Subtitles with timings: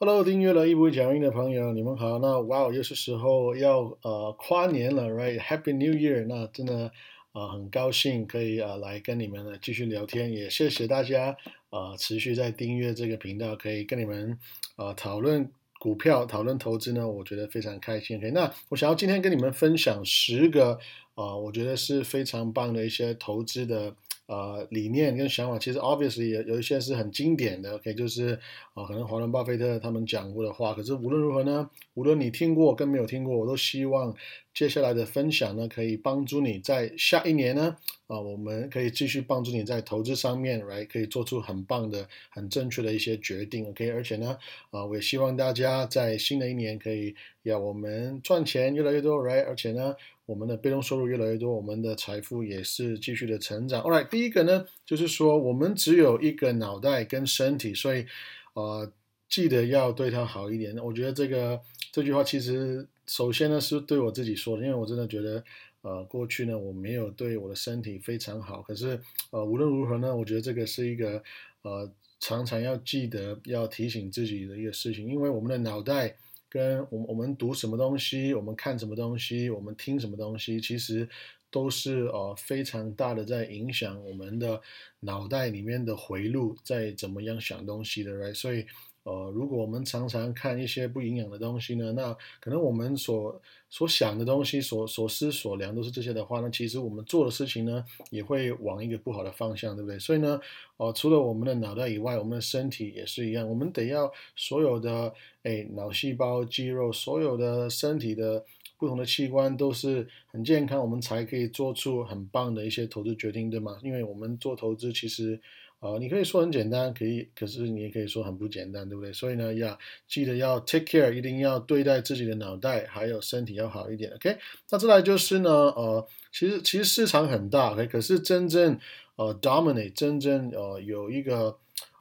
[0.00, 2.18] Hello，订阅了一步讲英的朋友，你们好。
[2.18, 6.26] 那哇哦，又是时候要呃跨年了，Right？Happy New Year！
[6.26, 6.90] 那真的
[7.30, 11.36] 啊很高兴可以啊来跟你们呢继续聊天，也谢谢大家
[11.70, 14.36] 啊持续在订阅这个频道，可以跟你们
[14.74, 18.18] 啊讨论股票、讨论投资呢，我觉得非常开心。
[18.18, 20.76] OK，那我想要今天跟你们分享十个
[21.14, 23.94] 啊，我觉得是非常棒的一些投资的。
[24.26, 28.38] 呃，理念跟想法其实 obviously 有有一些是很经典的，OK，就是
[28.72, 30.72] 啊，可能华伦巴菲特他们讲过的话。
[30.72, 34.14] 可是无论如何呢，无论你听过跟没有听过，我都希望
[34.54, 37.76] 接下来的分享呢，可以帮助你在下一年呢，
[38.06, 43.90] 啊，我们可以继续帮助你在投资上面，right，可以做出很棒的、很正确的一些决定，OK。
[43.90, 44.38] 而且呢，
[44.70, 49.94] 啊，我也希望大家在新的一年可以要我们赚钱越来越多，right，而且呢。
[50.26, 53.82] 我们的被动收入越来越多，我们的财富也是继续的成长。
[53.82, 58.06] All right，第一个呢，就是说我们只有一个脑袋跟身体，所以
[58.54, 58.90] 呃，
[59.28, 60.78] 记得要对它好一点。
[60.78, 61.60] 我觉得这个
[61.94, 65.44] 这句话其实首先呢是对我自己说的，因为我真的觉得
[65.82, 68.60] 呃过去呢我没有对我的身体非常好。
[68.62, 71.22] 可是呃无论如何呢，我觉得这个是一个
[71.62, 76.16] 呃常常要记得要提醒自己的一个事情，因为我们的脑袋。
[76.48, 81.08] 跟我们我们读什么东西，我们看什么东西，我们听什么东西，其实
[81.50, 84.60] 都是呃非常大的在影响我们的
[85.00, 88.34] 脑袋里面的回路在怎么样想东西的，right？
[88.34, 88.66] 所以。
[89.04, 99.98] 呃，如果我们常常看一些不营养的东西呢，那可能我们所所想的东西、所所思所量都是这些的话，那其实我们做的事情呢，也会往一个不好的方向，对不对？
[99.98, 100.40] 所以呢，
[100.78, 108.42] 呃，除了我们的脑袋以外，我们的身体也是一样，我们得要所有的哎脑细胞、肌肉，所有的身体的
[108.78, 113.78] 不同的器官都是很健康，我们才可以做出很棒的一些投资决定，对吗？
[113.82, 115.38] 因为我们做投资其实。
[115.84, 119.12] 啊，你可以说很简单，可以，可是你也可以说很不简单，对不对？
[119.12, 124.38] 所以呢，要记得要 take care，一定要对待自己的脑袋还有身体要好一点，OK？
[124.70, 127.86] 那再来就是呢，呃，其实其实市场很大，OK？
[127.88, 128.78] 可是真正
[129.16, 131.58] 呃 dominate，真正呃有一个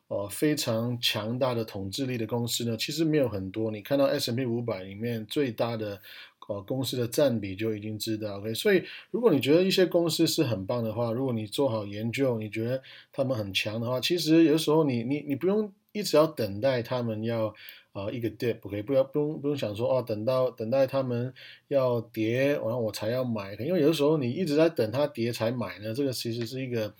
[0.07, 3.69] 呃非常强大的统治力的公司呢，其实没有很多。
[3.69, 5.99] 你看到 S M P 五百里面最大的。
[6.49, 8.53] 呃，公司的占比就已经知道，OK。
[8.53, 12.81] 所以，如果你觉得一些公司是很棒的话，如果你做好研究，你觉得
[13.11, 17.53] 他们很强的话，其实有时候你你你不用一直要等待他们要
[17.93, 21.33] 呃一个 dip，OK，不要不用不用想说哦，等到等待他们
[21.69, 26.93] 要跌，然后我才要买，因为有的时候你一直在等它跌才买呢，这个其实是一个，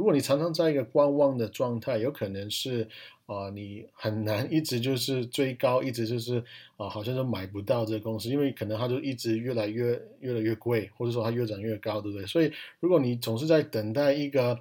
[0.00, 2.88] 如果你常常在一个观望的状态，有可能是。
[3.26, 6.42] 啊，你很难一直就是追高，一直就是
[6.76, 12.26] 啊，好像就买不到这个公司，因为可能它就一直越来越越来越贵，或者说它越涨越高，对不对？
[12.26, 12.50] 所以
[12.80, 14.58] 如果你总是在等待一个。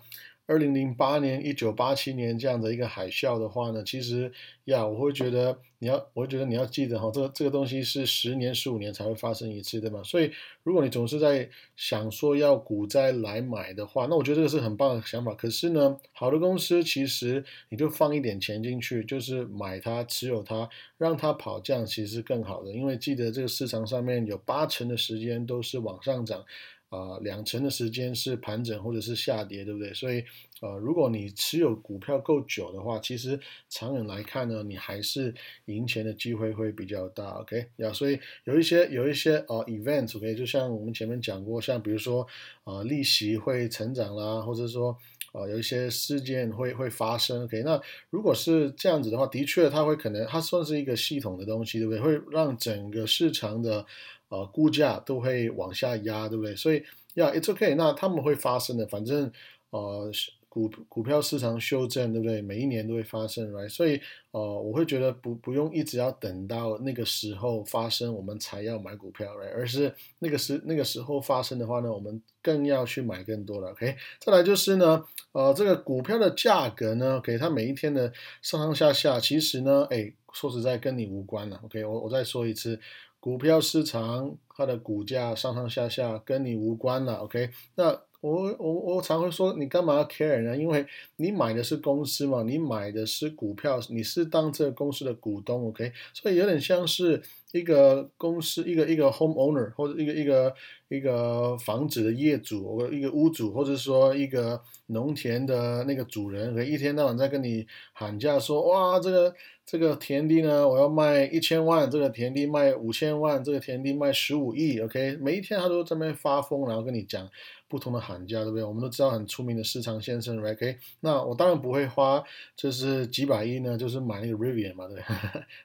[0.49, 4.31] 二零零八年、一九八七年这样的一个海啸的话呢，其实
[4.65, 10.01] 呀，我会觉得你要，我会觉得你要记得哈，这个这个东西是十年、十五年才会发生一次，对吗？
[10.03, 10.31] 所以，
[10.63, 15.35] 如果你总是在想说要股灾来买的话，那我觉得这个是很棒的想法。
[15.35, 20.67] 可是呢，好的公司其实你就放一点钱进去，就是买它、持有它，
[20.97, 22.71] 让它跑，这样其实更好的。
[22.73, 26.43] 因为记得这个市场上面有八成的时间都是往上涨。
[26.89, 29.93] 啊，两成的时间是盘整或者是下跌，对不对？
[29.93, 30.23] 所以，
[30.61, 33.39] 呃，如果你持有股票够久的话，其实
[33.69, 35.33] 长远来看呢，你还是
[35.65, 37.39] 赢钱的机会会比较大。
[37.41, 42.27] OK，呀，所以有一些有一些呃 events，OK，就像我们前面讲过，像比如说
[42.63, 44.97] 啊，利息会成长啦，或者说
[45.31, 47.43] 啊，有一些事件会会发生。
[47.43, 52.01] OK，那如果是这样子的话，的确它会可能它算是一个系统的东西，对不对？
[52.01, 53.85] 会让整个市场的。
[54.31, 56.55] 呃，估价都会往下压，对不对？
[56.55, 56.83] 所以
[57.15, 57.73] ，Yeah，it's OK。
[57.73, 59.31] 那他们会发生的，反正
[59.71, 60.11] 呃，
[60.49, 62.41] 股股票市场修正，对不对？
[62.41, 63.69] 每一年都会发生，right？
[63.69, 64.01] 所以，
[64.31, 69.53] 呃，我会觉得不不用一直要等到那个时候发生，我们才要买股票，right？
[69.53, 73.95] 而是那个时那个时候发生的话呢，我们更要去买更多的，OK？
[74.19, 77.37] 再来就是呢，呃，这个股票的价格呢，OK？
[77.37, 78.11] 它每一天的
[78.41, 81.85] 上上下下，其实呢，哎，说实在跟你无关了，OK？
[81.85, 82.79] 我我再说一次。
[83.21, 87.49] 股票市场它的股价上上下下跟你无关了，OK？
[87.75, 90.57] 那我我我常会说，你干嘛要 care 呢？
[90.57, 90.85] 因为
[91.15, 95.91] 你买的是公司嘛，你买的是股票，你是当这个公司的股东，OK？
[96.13, 97.21] 所以有点像是
[97.53, 100.53] 一个公司，一个一个 home owner 或者一个一个
[100.89, 109.33] 一个房子的业主，或一个屋主，或者说一个农田的那个主人，可一天到晚在跟你喊价说，哇，这个。
[109.71, 117.29] 这个田地呢，我要卖一千万，这个田地卖五千万，这个田地卖十五亿，OK，每一天他都在那边发疯，然后跟你讲
[117.69, 118.63] 不同的喊价，对不对？
[118.63, 120.77] 我们都知道很出名的市场先生，OK？
[121.01, 122.21] 那我当然不会花
[122.55, 125.01] 就是几百亿呢，就是买那个 Rivian 嘛，对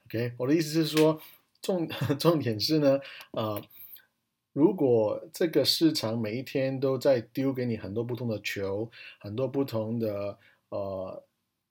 [0.07, 0.35] ？OK？
[0.39, 1.19] 我的意思是说，
[1.63, 1.89] 重
[2.21, 3.01] 重点是呢，
[3.33, 3.61] 呃，
[4.53, 11.25] 如果这个市场每一天都在丢给你很多不同的球，很多不同的呃。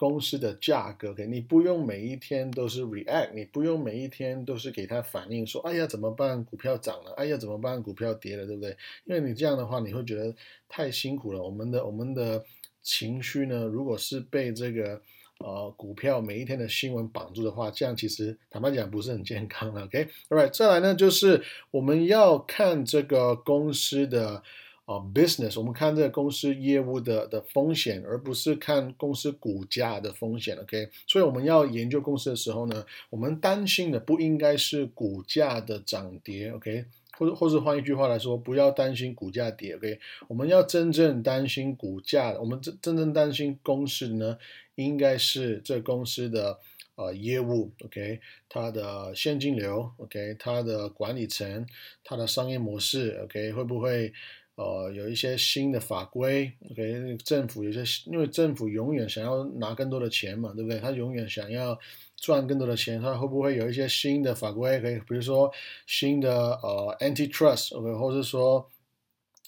[0.04, 6.44] 公司的价格，给你不用每一天都是 react，你不用每一天都是给他反应说，哎呀怎么办？
[6.44, 7.82] 股票涨了，哎呀怎么办？
[7.82, 8.76] 股票跌了，对不对？
[9.06, 10.36] 因为你这样的话，你会觉得
[10.68, 11.42] 太辛苦了。
[11.42, 12.44] 我们的我们的
[12.82, 15.02] 情绪呢，如果是被这个
[15.40, 19.82] 呃股票每一天的新闻绑住的话，这样其实坦白讲不是很健康的。
[19.86, 21.42] OK，Alright，再来呢就是
[21.72, 24.44] 我们要看这个公司的。
[24.86, 30.58] 啊，business，我们看这个公司业务的的风险，而不是看公司股价的风险。
[30.58, 36.52] OK，所以我们要研究公司的时候呢，我们担心的不应该是股价的涨跌。
[36.52, 36.84] OK，
[37.18, 39.74] 或者或者换一句话来说，不要担心股价跌。
[39.78, 39.98] OK，
[40.28, 44.38] 我们要真正担心股价，我们真真正担心公司呢，
[44.76, 46.60] 应该是这公司的
[46.96, 47.72] 呃业务。
[47.86, 48.20] OK，
[48.50, 49.90] 它的现金流。
[49.96, 51.66] OK，它的管理层，
[52.04, 53.22] 它的商业模式。
[53.24, 54.12] OK，会不会？
[54.56, 60.80] 呃，有一些新的法规，OK，政府有些，因为政府永远想要拿更多的钱嘛，对不对？
[60.80, 61.78] 他永远想要
[62.18, 64.80] 赚更多的钱，他会不会有一些新的法规？
[64.80, 65.52] 可以，比如说
[65.88, 68.70] 新的呃 antitrust，OK，或者说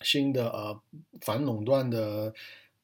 [0.02, 0.80] 新的呃
[1.22, 2.34] 反垄断的。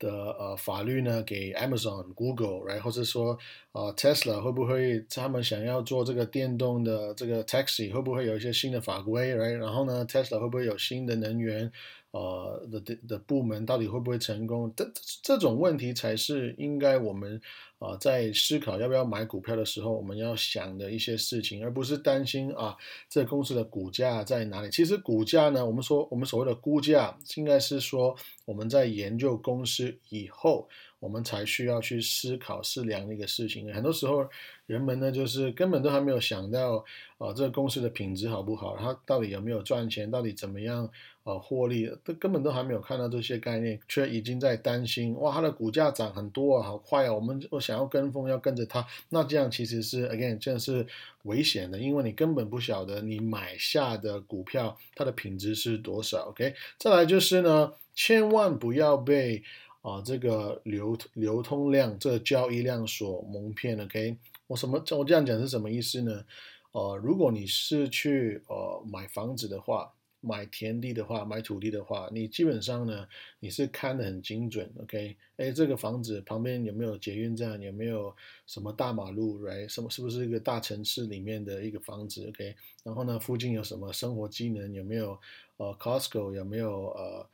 [0.01, 3.37] 的呃法律呢，给 Amazon、Google，然后或者说
[3.73, 9.57] 呃 Tesla 会不会他们想要做这个电动的这个 taxi，会不会有一些新的法规，right？
[9.57, 11.71] 然后呢，Tesla 会不会有新的能源
[12.11, 14.73] 呃的的部门，到底会不会成功？
[14.75, 14.91] 这
[15.23, 17.41] 这种问题才是应该我们。
[17.81, 22.77] 啊，在思考要不要买股票的时候，我们要想的一些事情，而不是担心啊，
[23.09, 24.69] 这公司的股价在哪里。
[24.69, 28.15] 其实股价呢，我们说我们所谓的估价，应该是说
[28.45, 30.69] 我们在研究公司以后，
[31.01, 33.73] 我们才需要去思考思量的一个事情。
[33.73, 34.25] 很多时候，
[34.65, 36.85] 人们呢就是根本都还没有想到
[37.17, 40.89] 啊，这个公司的品质好不好，它到底有没有赚钱，到底怎么样。
[41.23, 47.13] 呃，获利都根本都还没有看到这些概念，却已经在担心哇，它的股价涨很多啊，好快啊！
[47.13, 50.83] 我们我想要跟风，要跟着它，那这样其实是 again，这样是
[51.25, 56.29] 危险的，因为你根本不晓得你买下的股票它的品质是多少。
[56.29, 59.43] OK，再来就是呢，千万不要被
[59.81, 63.79] 啊这个流流通量、这个交易量所蒙骗。
[63.79, 64.17] OK，
[64.47, 66.23] 我什么我这样讲是什么意思呢？
[66.71, 69.93] 呃，如果你是去呃买房子的话。
[70.23, 73.07] 买田地的话，买土地的话，你基本上呢，
[73.39, 75.17] 你是看得很精准，OK？
[75.37, 77.59] 哎，这个房子旁边有没有捷运站？
[77.59, 79.67] 有没有什么大马路？Right？
[79.67, 82.55] 什么是不是一个大城市里面的一个房子？OK？
[82.83, 84.71] 然后呢，附近有什么生活机能？
[84.75, 85.19] 有没有
[85.57, 86.35] 呃 Costco？
[86.35, 87.27] 有没有呃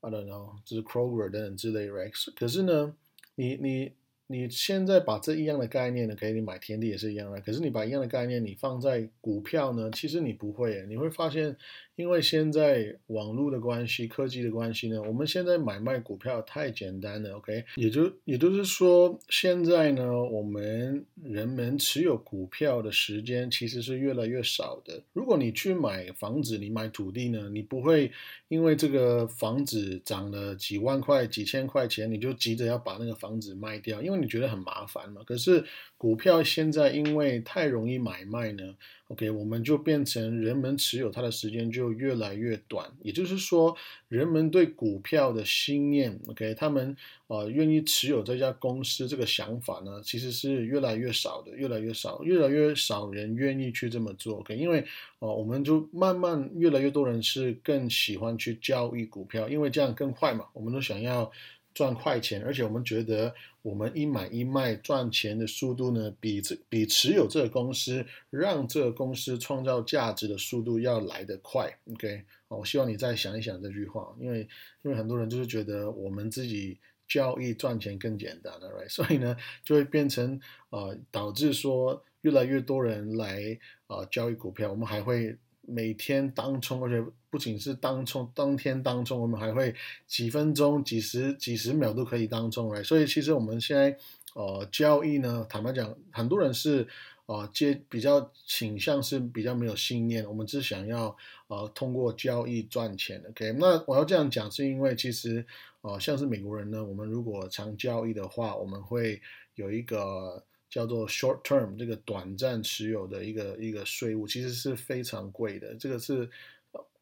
[0.00, 2.12] I don't know，就是 Kroger 等等之类，Right？
[2.34, 2.94] 可是呢，
[3.34, 3.92] 你你。
[4.31, 7.41] 你现在把这一样的概念呢，给你买天地也是一样的。
[7.41, 11.53] 可是你把一样的概念你放在股票呢，其实你不会，你会发现，
[11.97, 17.35] 因为现在网络的关系、科技的关系呢，我们现在买卖股票太简单了。
[17.35, 25.03] OK，也就也就是说，现在呢，我们人们持有股票的时间其实是越来越少的。
[25.11, 28.09] 如果你去买房子，你买土地呢，你不会
[28.47, 34.20] 因为这个房子涨了几万块、几千块钱，你就急着要把那个房子卖掉，因为。
[34.21, 35.21] 你觉得很麻烦嘛？
[35.25, 35.63] 可是
[35.97, 38.75] 股票现在因为太容易买卖呢
[39.07, 42.89] ，OK，我们就变成人们持有它的时间就越来越短。
[43.01, 43.75] 也就是说，
[44.07, 46.95] 人们对股票的信念，OK，他们
[47.27, 54.39] 呃愿意持有这家公司这个想法呢，其实是越来越少的，越来越少，越来越少人愿意去这么做。
[54.39, 54.85] OK，因为
[55.19, 61.31] 呃我们就慢慢越来越多人是更喜欢去交易股票，因为这样更快嘛，我们都想要。
[61.73, 71.77] 赚快钱，而且我们觉得我们一买一卖赚钱的速度呢，比这比持有这个公司让这个公司创造价值的速度要来得快。
[71.91, 74.47] OK，我希望你再想一想这句话，因为
[74.83, 78.89] 因为很多人就是觉得我们自己交易赚钱更简单了，Right？
[78.93, 85.37] 所以呢，就会变成呃导致说越来越多人来呃交易股票，我们还会。
[85.71, 89.73] 每天当冲，而且不仅是当冲，当天当冲，我们还会
[90.05, 92.83] 几分钟、几十、几十秒都可以当冲来。
[92.83, 93.97] 所以其实我们现在
[94.33, 96.87] 呃交易呢，坦白讲，很多人是
[97.25, 101.15] 呃接比较倾向是比较没有信念，我们只想要
[101.47, 103.23] 呃通过交易赚钱。
[103.29, 105.45] OK，那我要这样讲是因为其实
[105.81, 109.21] 呃像是美国人呢，我们如果常交易的话，我们会
[109.55, 110.43] 有一个。
[110.71, 115.75] 叫做 short term 这个短暂持有的一个一个税务，其实是非常贵的。
[115.75, 116.27] 这个是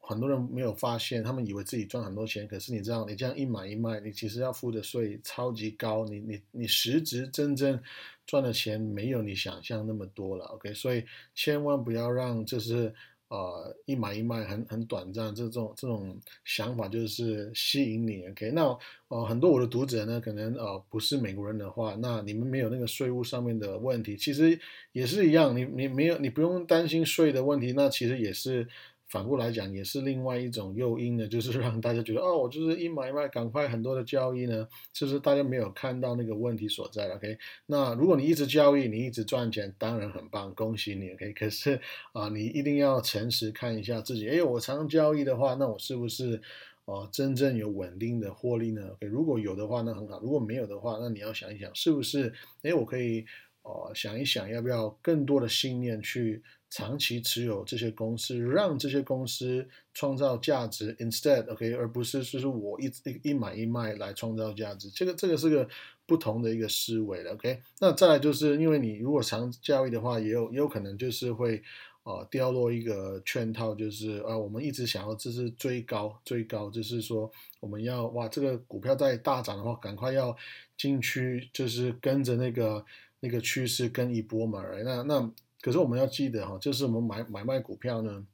[0.00, 7.80] 很多人没有发现，他们以为自己赚很多钱，可是你知道，你这样一买一卖，你其实要付的税超级高，你你你实质真正
[8.26, 12.92] 赚的钱没有你想象那么多了，OK，所以千万不要让就是。
[13.30, 18.26] 呃，一买一卖很很短暂，这种这种想法就是吸引你。
[18.28, 18.76] OK，那
[19.08, 24.58] 呃很多我的读者呢，可能呃不是美国人的话，那你们没有那个税务上面的问题，其实
[24.92, 28.68] 也是一样，你你没有你不用担心税的问题，那其实也是。
[29.10, 37.08] 反过来讲，也是另外一种诱因呢，就是让大家觉得哦，我就是一买一卖，赶快很多的交易呢，就是大家没有看到那个问题所在。
[37.16, 37.36] OK，
[37.66, 41.10] 那如果你一直交易，你一直赚钱，当然很棒，恭喜你。
[41.10, 41.80] OK，可是
[42.12, 44.28] 啊，你一定要诚实看一下自己。
[44.28, 46.40] 哎，我常交易的话，那我是不是
[46.84, 53.24] 哦真正有稳定的获利呢？OK，如果有的话，那很好；如果没有的话，那你要想一想，是不是哎，我可以
[53.62, 56.40] 哦想一想，要不要更多的信念去。
[56.70, 65.68] 长期持有这些公司，让这些公司创造价值，instead，OK，而不是就是我一一一买一卖来创造价值，这个这个是个
[66.06, 67.60] 不同的一个思维了，OK。
[67.80, 71.60] 那再来就是因为你如果长交易的话，也有也有可能就是会
[72.04, 80.36] 呃掉落一个圈套，就是啊我们一直想要这是追高追高，就是说我们要哇这个股票在大涨的话，赶快要
[80.78, 82.84] 进去，就是跟着那个
[83.18, 85.32] 那个趋势跟一波嘛，那那。
[85.62, 88.26] 可是我们要记得哈，就是我们买买卖股票呢，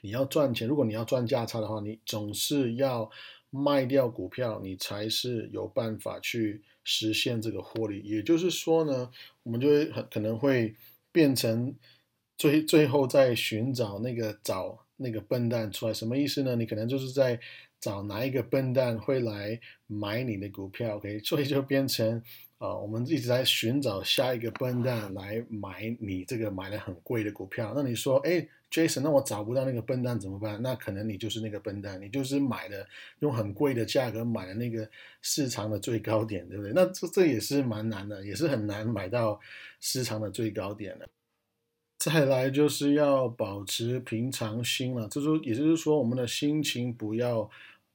[0.00, 3.08] 你要赚钱，如果你要赚价差的话，你总是要
[3.50, 8.00] 卖掉股票，你才是有办法去实现这个获利。
[8.00, 9.10] 也就是说呢，
[9.44, 10.74] 我们就会很可能会
[11.12, 11.74] 变成
[12.36, 16.56] 最最后在寻找那个找那个笨蛋出来，什么意思呢？
[16.56, 17.38] 你可能就是在
[17.78, 22.22] 找哪一个笨蛋会来买你的股票，OK，所以就变成。
[22.60, 27.72] 啊，我们一直在寻找下一个笨蛋来买你这个买的很贵的股票。
[27.74, 30.60] 那你说，哎，Jason，那我找不到那个笨蛋怎么办？
[30.60, 32.86] 那可能你就是那个笨蛋，你就是买的
[33.20, 34.86] 用很贵的价格买的那个
[35.22, 36.72] 市场的最高点，对不对？
[36.74, 39.40] 那这这也是蛮难的，也是很难买到
[39.80, 41.08] 市场的最高点的。
[41.96, 47.48] 再来就是要保持平常心了，这就也就是说，我们的心情不要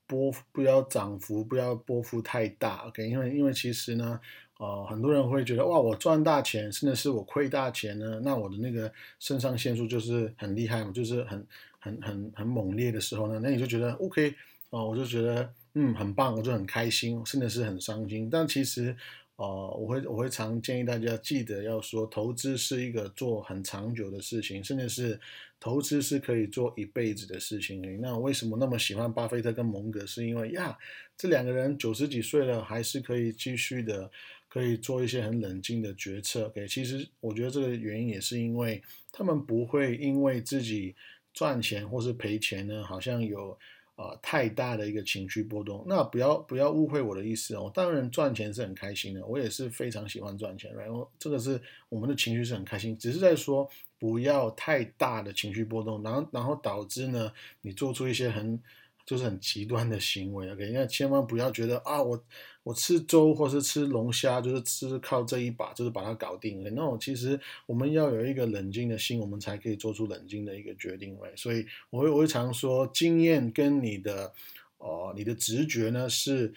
[0.07, 3.07] 波不要涨幅不要波幅太大，OK？
[3.07, 4.19] 因为因为其实呢。
[4.57, 11.45] 哦，很多人会觉得哇，我赚大钱，甚至是我亏大钱呢，那我的那个肾上腺素就是很厉害嘛，就是很
[11.79, 14.33] 很很很猛烈的时候呢，那你就觉得 OK
[14.69, 18.29] 哦，我就觉得嗯很棒，我就很开心，甚至是很伤心。
[18.29, 18.95] 但其实
[19.37, 25.19] 哦，我会我会常建议大家记得要说，投资是一个做很长久的事情，甚至是
[25.59, 27.99] 投资是可以做一辈子的事情。
[28.01, 30.05] 那为什么那么喜欢巴菲特跟蒙格？
[30.05, 30.77] 是因为呀，
[31.17, 34.11] 这两个人九十几岁了，还是可以继续的。
[34.47, 36.45] 可以做一些很冷静的决策。
[36.45, 40.95] OK，其实我觉得这个原因也是因为他们不会因为自己
[41.33, 43.59] 赚钱或是赔钱呢，好像有
[43.95, 45.83] 啊太大的一个情绪波动。
[45.87, 50.73] 那不要不要误会我的意思哦，当然赚钱是很开心的，我也是非常喜欢赚钱。
[50.75, 51.59] 然后这个是
[51.89, 58.61] 我们的情绪是很开心，只是在说不要太大的情绪波动，然后然后导致呢你做出一些很。
[59.05, 62.23] 就是很极端的行为，OK，那千万不要觉得啊，我
[62.63, 66.69] 我吃粥或是吃龙虾，就是吃靠这一把，就是把它搞定了。
[66.71, 71.17] 那其实我们要有一个冷静的心，我们才可以做出冷静的一个决定。
[71.35, 74.33] 所以我会我会常说，经验跟你的
[74.79, 76.53] 哦，你的直觉呢是。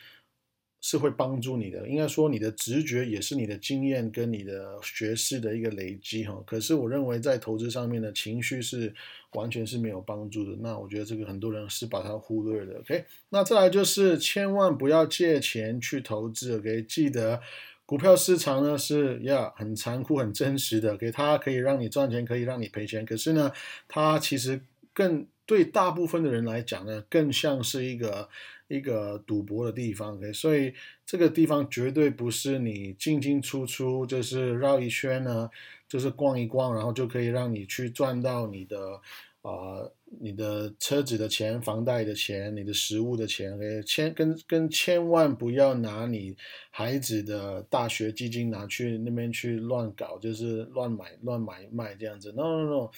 [0.81, 6.41] 是会帮助你的，应该说你的直觉也是你的经验跟你的学识的一个累积哈。
[6.47, 8.95] 可是我认为在投资上面的情绪是
[9.33, 10.57] 完全是没有帮助的。
[10.61, 12.79] 那我觉得这个很多人是把它忽略的。
[12.79, 16.57] OK，那再来就是千万不要借钱去投资。
[16.59, 17.41] OK，记得
[17.85, 20.95] 股票市场呢是呀很残酷很真实的。
[20.95, 23.05] OK，它可以让你赚钱，可以让你赔钱。
[23.05, 23.51] 可是呢，
[23.89, 24.61] 它其实
[24.95, 28.28] 更对大部分的人来讲呢，更像是一个。
[28.71, 30.75] 一个赌博的地方所以
[31.07, 35.49] 这个地方绝对不是你进进出出，就是绕一圈呢，
[35.88, 39.00] 就是逛一逛，然后就可以让你去赚到你的
[39.40, 39.88] 啊，
[40.21, 46.37] 你的车子的钱、房贷的钱、你的食物的钱，OK，千跟跟千万不要拿你
[46.69, 52.90] 孩子的大学基金拿去那边去乱搞，就是乱买乱买卖这样子，no no no。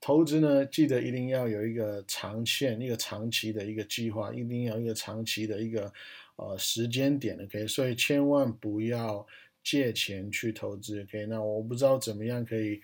[0.00, 5.92] 投资呢，记得一定要有一个长线、一个长期的一个计划，一定要一个长期的一个
[6.36, 9.26] 呃时间点，OK，所以千万不要
[9.62, 11.26] 借钱去投资，OK。
[11.26, 12.80] 那我不知道怎么样可以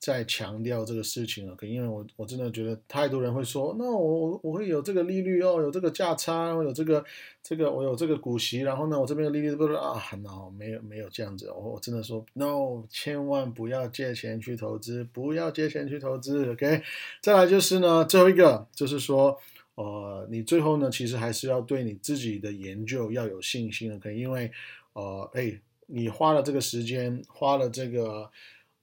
[0.00, 7.04] 再强调这个事情了，可因为我我真的觉得太多人会说，那我我会有这个利率哦，有这个价差，我有这个
[7.42, 16.82] 这个我有这个股息，然后呢，我这边的利率不是啊，no，没有没有这样子，我我真的说 no，千万不要借钱去投资，不要借钱去投资，OK。
[17.20, 19.38] 再来就是呢，最后一个就是说，
[19.74, 24.50] 呃，你最后呢，其实还是要对你自己的研究要有信心，OK，因为
[24.94, 28.30] 呃，哎，你花了这个时间，花了这个。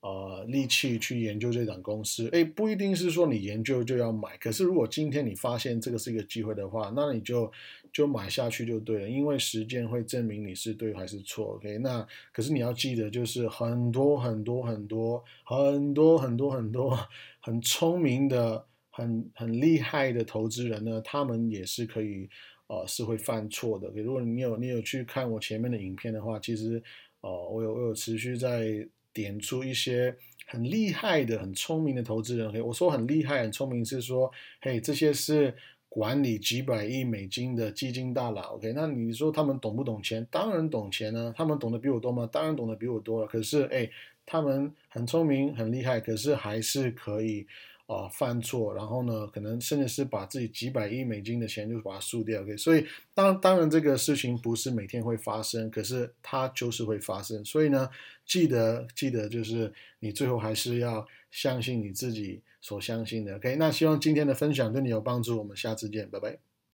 [0.08, 4.38] 呃，力气去研究这档公司，哎，不一定是说你研究就要买。
[4.38, 7.52] 可是如果今天你发现这个是一个机会的话，那你就
[7.92, 11.56] 就买下去就对了，因为时间会证明你是对还是错。
[11.56, 16.98] OK，那可是你要记得，就是很多很多很多很多很多很多
[17.42, 22.30] 很聪明的、很很厉害的投资人呢，他们也是可以
[22.68, 23.90] 呃是会犯错的。
[23.96, 26.82] 如果你有你有去看我前面的影片的话，其实
[27.20, 28.88] 呃我有我有持续在。
[29.18, 32.54] 点出一些很厉害的、很聪明的投资人。
[32.54, 34.32] 嘿，我说很厉害、很聪明，是说，
[34.62, 35.56] 嘿，这些是
[35.90, 38.54] 管理几百亿美金的基金大佬。
[38.58, 40.24] OK，那你说他们懂不懂钱？
[40.30, 41.34] 当然懂钱呢。
[41.36, 42.30] 他们懂得比我多吗？
[42.32, 43.28] 当然懂得比我多了。
[43.28, 43.90] 可是，哎，
[44.24, 47.48] 他们很聪明、很厉害，可是还是可以。
[47.88, 52.42] 啊，犯错，然后呢，可能甚至是把自己几百亿美金的钱就把它输掉。
[52.42, 57.44] OK，所以当当然这个事情不是每天会发生，可是它就是会发生。
[57.46, 57.90] 所以呢，
[58.26, 63.38] 记得记得就是你最后还是要相信你自己所相信的。
[63.38, 66.47] OK，那希望今天的分享对你有帮助，我们下次见，拜拜。